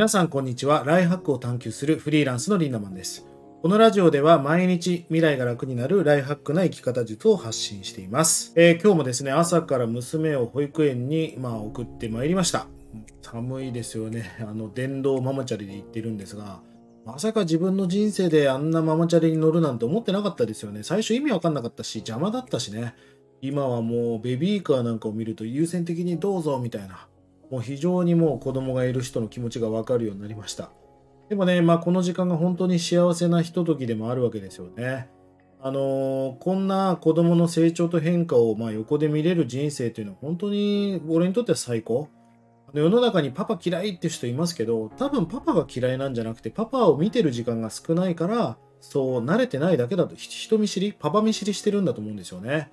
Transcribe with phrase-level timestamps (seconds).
[0.00, 0.82] 皆さんこんにちは。
[0.86, 3.26] ライハックを探求するフリーランスのリンダマンです。
[3.60, 8.54] このラジオでは毎日未来が楽になるライハックな生き方術を発信しています。
[8.56, 12.66] えー今日もですね、朝から娘を保育園に、まあ、送ってまいりました。
[13.20, 14.38] 寒いですよね。
[14.40, 16.62] あの、電動ママチャリで行ってるんですが、
[17.04, 20.82] まさか自分の人生であんなママチャリに乗るなんて思ってなかったですよね。
[20.82, 22.94] 最初意味わかんなかったし、邪魔だったしね。
[23.42, 27.06] 今はもうベビーカーなんかを見ると優先的にどうぞみたいな。
[27.50, 30.70] もう非常にもう子供がいる人の気持ちがわかるようになりました。
[31.28, 35.08] でもね、まあこの時間が本当に幸せなひとときでもあるわけですよね。
[35.62, 42.08] あのーこんな子供の成長と変化をま横で見れる人生というのは本当に俺にとっては最高。
[42.72, 52.70] 世の中にパパ嫌いって人いますけど、多分パパが嫌いなんじゃなくて、パパを見てる時間が少ないから、そう慣れてないだけだと、人見知り、パパ見知りしてるんだと思うんですよね。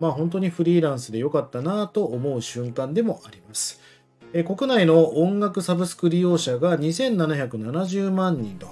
[0.00, 3.80] まあ本当にフリーランスで良かったなと思う瞬間でもあります。
[4.32, 8.68] 国内の音楽サブスク利用者が2770万人と。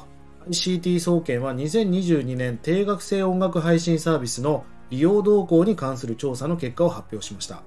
[0.50, 7.62] ICT 総研は2022年定額制音楽配信サービスの利用動向に関する調査の結果を発表しました。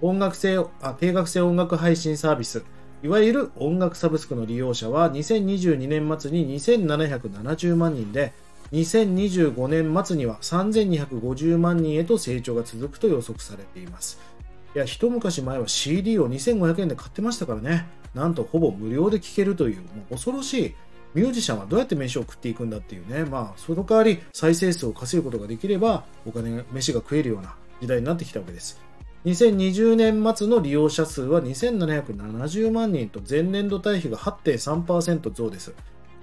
[0.00, 2.64] 音楽性あ定額制音楽配信サービス
[3.02, 8.32] いわゆる音楽サブスクの利用者は2022年末に2770万人で
[8.72, 14.33] 2025年末には3250万人へと成長が続くと予測されています。
[14.74, 17.86] いや、一昔前は CD を2500円で買ってましたからね。
[18.14, 20.74] なんとほぼ無料で聴けるという、もう恐ろしい。
[21.14, 23.24] ミュージシャンはどうやって飯を食っていくんだっていうね。
[23.24, 28.80] まあ、その代わり再生数を稼ぐことができれば、お金、飯が食えるような時代になってきたわけです。
[29.24, 35.72] 2020年末の利用者数は2770万人と前年度対比が8.3%増です。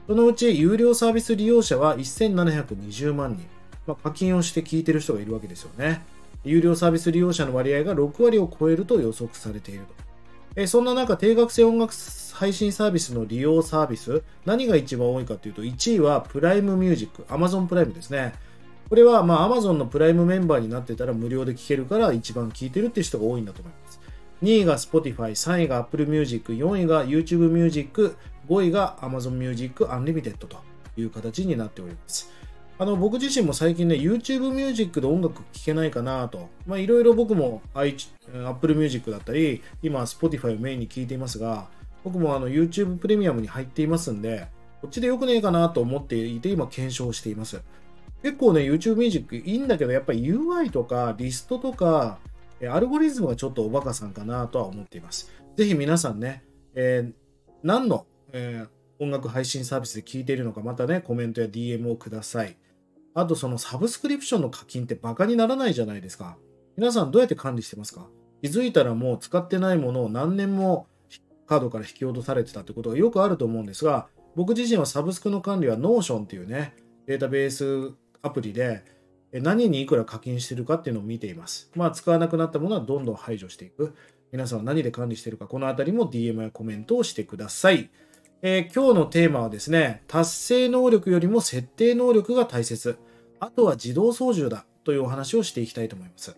[0.08, 3.48] そのうち有料サービス利用者は1720万人。
[3.88, 6.04] まあ、課金をして聞いてる人がいるわけですよね。
[6.44, 9.94] 有料サービス利用者の割合が6割を超えると予測されていると。
[10.56, 11.94] えそんな中、定額制音楽
[12.34, 18.34] 配信サービスの利用サービス、何が一番多いかというと、1位はプライムミュージック、Amazon プライムですね。
[18.90, 24.02] これは、まあ、Amazon のプライムメンバーになってたら無料で聴けるから一番聴いてるっていう人が多いんだと思います。
[24.44, 28.18] 2位が Spotify、3位が Apple Music、4位が YouTube Music、
[28.50, 30.58] 5位が Amazon Music Unlimited と
[30.98, 32.30] いう形になっております。
[32.82, 41.70] あの僕自身も最近ね、YouTube Music で音楽聴けないかなと、まあいろいろ僕も Apple Music だったり、今 Spotify をメインに聴いていますが、
[42.04, 44.48] 僕もあの YouTube プレミアムに入っていますんで、
[44.82, 47.62] こっちでよくねえかなと思っていて、今検証しています。
[48.24, 52.18] 結構ね、YouTube Music いいんだけど、やっぱり UI とかリストとか、
[52.68, 55.32] アルゴリズムがちょっとおバカさんかなとは思っています。
[55.56, 56.44] ぜひ皆さんね、
[56.74, 57.14] えー
[57.62, 62.56] 何の、えー音楽配信サービスで聞いているのか、またね、コメントや DM をください。
[63.14, 66.38] あと、そのサブスクリプションの課金ってバカにならないじゃないですか。
[66.78, 68.08] 皆さんどうやって管理してますか？
[68.42, 70.88] 気づいたらもう使ってないものを何年も
[71.46, 76.74] カードから引き落とされてたってことがよくあると思うんですが、僕自身はサブスクの管理は Notion っていうね、
[77.06, 78.86] データベースアプリで
[79.34, 81.70] 何にいくら課金してるかっていうのを見ています。
[81.76, 83.94] まあ、使わなくなったものはどんどん排除していく。
[84.32, 87.90] 皆さんは何で管理してるか、このあたりも DM やコメントをしてください。
[88.44, 92.98] えー今日のテーマはですね、達成能力よりも設定能力が大切。
[93.40, 96.36] あとは自動操縦だというお話をしていきたいと思います。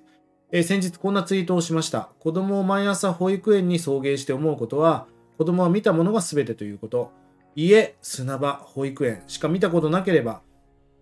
[0.52, 2.10] えー先日こんなツイートをしました。
[2.20, 7.10] 子供を毎朝保育園に送迎して思うことは、子供は見たものが全てということ。
[7.56, 10.42] 家、砂場、保育園しか見たことなければ、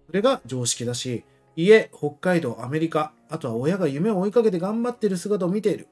[0.06, 1.24] それが常識だし、
[1.56, 5.88] 家、北海道、アメリカ、あとは親が夢を追いかけて頑張っている姿を見ている。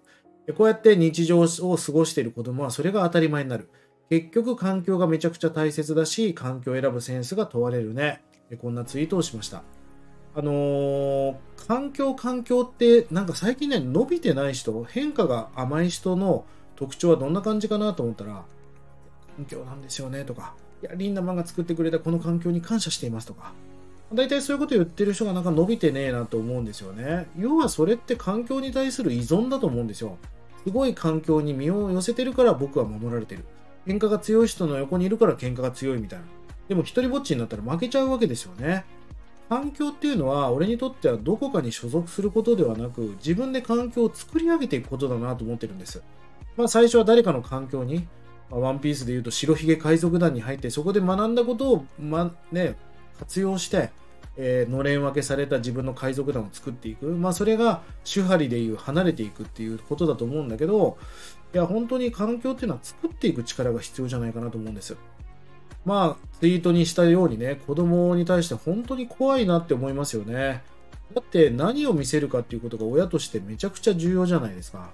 [0.56, 3.70] こうやって日常を過ごしている子供はそれが当たり前になる。
[4.10, 8.24] 結局環境がめちゃくちゃ大切だし、環境を選ぶセンスが問われるね。
[8.60, 9.64] こんなツイートをしました。
[10.36, 11.36] あのー
[11.68, 18.46] 環境、環境って、なんか最近ね、伸びてない人、変化が甘い人の特徴はどんな感じかなと思ったら、
[19.36, 23.54] 環境なんですよねとか、いや、リンダマンが作ってくれたこの環境に感謝していますとか、
[24.12, 27.28] 大体そういうこと言ってる人がなんか伸びてねえなと思うんですよね。
[27.38, 30.18] 要はそれって環境に対する依存だと思うんですよ。
[30.64, 33.46] すごい環境に身を寄せてるから僕は守られてる。
[33.90, 36.26] 喧嘩が強い人の横にいるから喧嘩が強いみたいな。
[36.68, 38.86] でも一人ぼっちになったら負けちゃうわけですよね。
[39.50, 46.04] 環境っていうのは俺にとってはどこかに所属することではなく自分で環境を作り上げていくことだなと思ってるんです。
[46.56, 48.08] まあ最初は誰かの環境に、
[48.52, 52.76] まあワンピースで言うと白ひげ海賊団に入ってそこで学んだことを、まね、
[53.18, 53.90] 活用して、
[54.38, 57.08] えーのれん分けされた自分の海賊団を作っていく。
[57.08, 61.00] まあそれが手張りでいう離れていくっていうことだと思うんだけど、
[61.54, 64.96] いや本当に環境っていうのは作っていく力が必要じゃないかなと思うんです。
[65.86, 70.62] まあ、ツイートにしたようにね、子供に対して本当に怖いなって思いますよね。
[71.14, 74.92] だって何を見せるかっていうことが親としてめちゃくちゃ重要じゃないですか。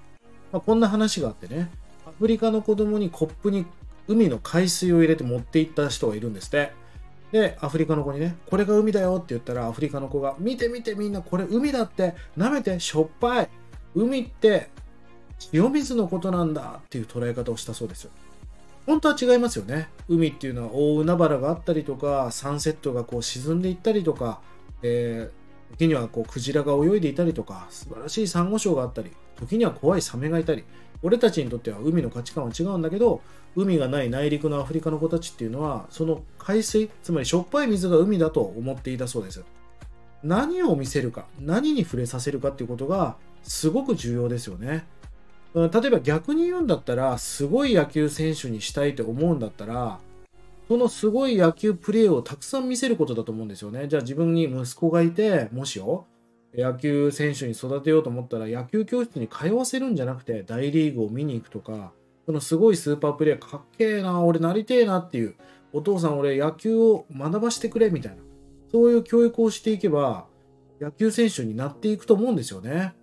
[0.53, 1.69] まあ、こんな話があってね、
[2.05, 3.65] アフリカの子供にコップに
[4.07, 6.71] 海の海水を入れて持っていった人がいるんですって
[7.31, 13.49] でアフリカの子にねこれが海だよって言ったらアフリカの子が見て見てみんなこれ海だって舐めてしょっぱい
[13.95, 14.69] 海って
[15.53, 18.11] 塩水のことなんだっていう捉え方をしたそうですよ。
[18.85, 19.89] 本当は違いますよね。
[20.07, 24.41] 海っていうのは大海原があったりとかサンセットがこう沈んでいったりとか、
[24.83, 30.63] えー、時にはこうクジラが泳いでいたりとか素晴らしいサンゴ礁があったり時には怖いサメがいたり
[31.01, 33.21] 俺たちにとっては海の価値観は違うんだけど
[33.55, 39.43] 海がない内陸のアフリカの子たちっていうのはその海水つまりしょっぱい水が海だと思っていたそうです。
[40.23, 44.85] 何を見せるか何に触れさせるかっていうことがすごく重要ですよね。
[45.55, 49.99] 例えば逆に言うんだったらすごい野球選手にしたいと思うんだったら
[50.67, 53.87] そのすごい野球プレーをたくさん見せることだと思うんですよね。
[53.87, 56.07] じゃあ自分に息子がいてもしよ
[56.53, 61.91] 野球選手に育てようと思ったら野球教室に通わせるんじゃなくて大リーグを見に行くとか
[62.25, 65.35] そのすごいスーパープレーかっけえな俺なりてえなっていう
[65.73, 68.17] お父さん俺野球を学ばしてくれみたいな
[68.71, 70.25] そういう教育をしていけば
[70.81, 72.93] 野球選手になっていくと思うんですよね。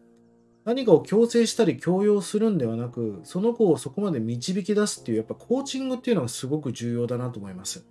[0.65, 7.85] 何かを強制したり強要するんではなくその子をそこまで導き出すっていうやっぱコーチングっていうのがすごく重要だなと思います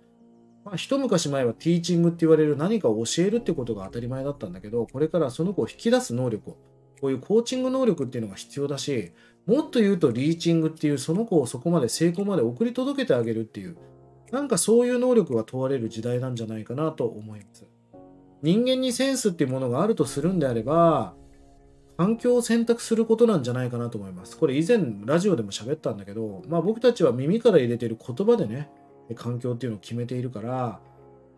[0.64, 6.52] まあ、一昔前はティーチングって言われる何かを教えるってことが当たり前だったんだけど、これからその子を引き出す能力を、
[7.00, 9.12] こういうコーチング能力っていうのが必要だし、
[9.46, 13.76] もっと言うとリーチングっていうその子をそこまで成功まで送り届けてあげるっていう、
[14.30, 17.66] なんかそういう能力が問われる時代なんじゃないかなと思います。
[18.42, 21.14] 人間にセンスっていうものがあるとするんであれば、
[22.02, 24.36] 環境を選択することなんじゃないかなと思います。
[24.36, 28.70] これ以前ラジオでも喋ったんだけど、まあ僕たちは耳から入れている言葉でね、
[29.14, 30.80] 環境っていうのを決めているから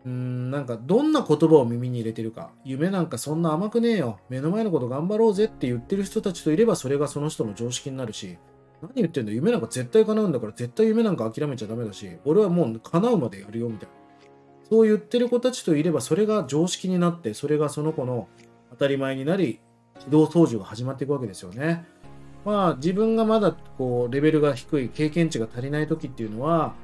[0.05, 8.37] うーんなんかどんな言葉を耳に入れてるか夢なんかそんな甘くねえよ目の前のこと頑張ろうぜって言ってる人たちといればそれがその人の常識になるし
[8.81, 13.95] 何言ってんだ夢なんか絶対叶うんだから絶対夢なんか諦めちゃダメだし俺はもう叶うまでやるよみたいな
[14.69, 18.27] そう言ってる子たちといればそれが常識になってそれがその子の
[18.71, 19.59] 当たり前になり
[19.95, 21.85] 自動操縦が始まっていくわけですよね
[22.43, 26.75] まあ自分がまだこうレベルが低い経験値が足りない時っていうのは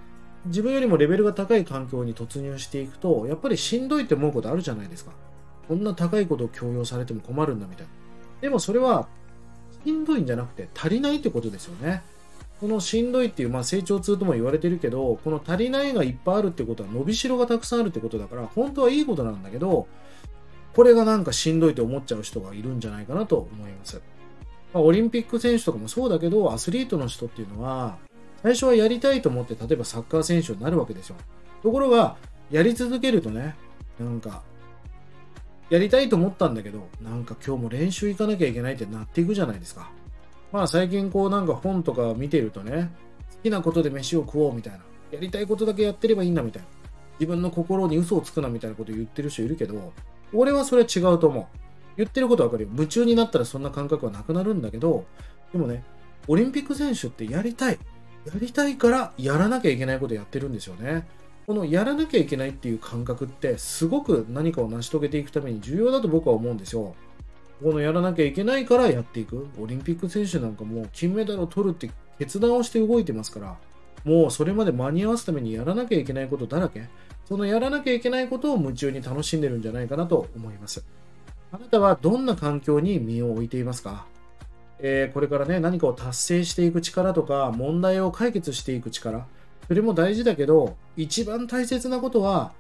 [0.46, 5.12] 自分よりもレベルが高い環境に突入していくと、やっぱりしんどいって思うことあるじゃないですか。
[5.68, 7.92] こんな高いことを強要されても困るんだみたいな。
[8.42, 9.08] でもそれは、
[9.86, 12.02] しんどいんじゃなくて足りないってことですよね。
[12.60, 19.88] このしんどいっていう、まあ、成長痛とも言われてるけど、この足りないがいっぱいあるってことは伸びしろがたくさんあるってことだから、本当はいいことなんだけど、
[20.74, 24.02] これがなんかしんどいと思っちゃう人がいるんじゃないかなと思います。
[24.74, 27.98] まあ、オリンピック選手とかもそうだけど、アスリートの人っていうのは、
[28.42, 31.18] 最初はやりたいと思って、例えばサッカー選手になるわけですよ。
[31.62, 32.16] ところが、
[32.50, 33.56] やり続けるとね、
[34.00, 34.44] なんか、
[35.70, 39.90] やりたいと思ったんだけど、なんか今日も練習行かなきゃいけないってなっていくじゃないですか。
[40.52, 42.92] まあ最近こうなんか本とか見てるとね、
[43.32, 44.80] 好きなことで飯を食おうみたいな。
[45.12, 46.68] やりたいことだけやってればいいんだみたいな。
[47.20, 49.94] 自分の心に嘘をつくなみたいなこと言ってる人いるけど、
[50.34, 51.46] 俺はそれは違うと思う。
[51.98, 52.70] 言ってることわかるよ。
[52.74, 55.06] 夢中になったらそんな感覚はなくなるんだけど、
[55.52, 55.84] でもね、
[56.28, 57.80] オリンピック選手ってやりたい。
[58.26, 61.08] やりたいからやらなきゃいけないことやってるんですよね。
[61.48, 66.96] このやらなきゃいけないっていう感覚ってすごく何かを成し遂げていくために重要だと僕は思うんですよ。
[67.62, 69.48] このやらなきゃいけないからやっていく。
[69.60, 71.90] オリンピック選手なんかもう金メダルを取るって
[72.20, 73.58] 決断をして動いてますから、
[74.04, 76.88] もうそれまで間に合わすためにやらなきゃいけないことだらけ。
[77.32, 80.84] そのやらなきゃいけないことを夢中に楽しんでるんじゃないかなと思います。
[81.54, 84.06] あなたはどんな環境に身を置いていますか？
[84.80, 89.28] えー、これからね、何かを達成していく力とか、問題を解決していく力、
[89.70, 92.52] それも大事だけど、一番大切なことは、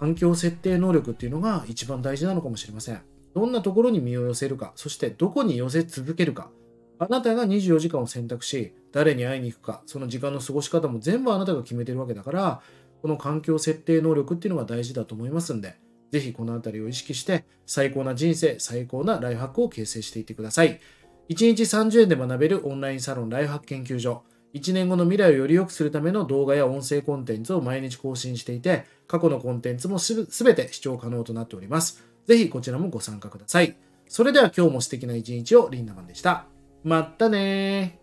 [0.00, 3.00] 環境設定能力っていうのが一番大事なのかもしれません。
[3.36, 6.50] どんなところに身を寄せるか、そしてどこに寄せ続けるか。
[6.98, 12.60] あなたが24時間を選択し、誰に会いに行くか、その時間の過ごし方も全部あなたが決めてるわけだから、
[13.02, 15.76] この環境設定能力っていうのが大事だと思いますんで、
[16.10, 20.80] ぜひこのあたりを意識して、最高な人生、最高なライフハックを形成していってください。
[21.28, 24.22] 1日30円で学べるオンラインサロンライフハック研究所。
[24.54, 32.02] 1年後の未来をより良くするための動画や音声コンテンツを毎日更新していて、過去のコンテンツもすべて視聴可能となっております。
[32.26, 33.76] ぜひこちらもご参加ください。
[34.06, 36.46] それでは今日も素敵な一日をリンダマンでした。
[36.82, 37.97] まったね